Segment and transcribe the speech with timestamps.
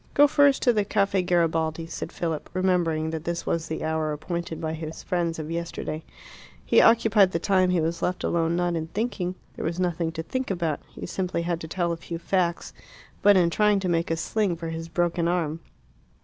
[0.15, 4.59] "Go first to the Caffe Garibaldi," said Philip, remembering that this was the hour appointed
[4.59, 6.03] by his friends of yesterday.
[6.65, 10.23] He occupied the time he was left alone not in thinking there was nothing to
[10.23, 12.73] think about; he simply had to tell a few facts
[13.21, 15.59] but in trying to make a sling for his broken arm.